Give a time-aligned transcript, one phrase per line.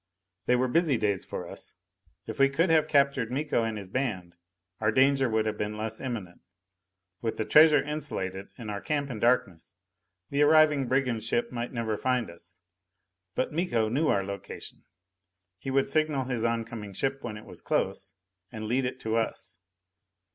[0.47, 1.75] They were busy days for us.
[2.25, 4.35] If we could have captured Miko and his band,
[4.79, 6.41] our danger would have been less imminent.
[7.21, 9.75] With the treasure insulated, and our camp in darkness,
[10.31, 12.57] the arriving brigand ship might never find us.
[13.35, 14.85] But Miko knew our location;
[15.59, 18.15] he would signal his oncoming ship when it was close
[18.51, 19.59] and lead it to us.